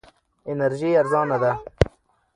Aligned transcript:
انرژي 0.51 0.89
ارزانه 1.01 1.37
ده. 1.43 1.51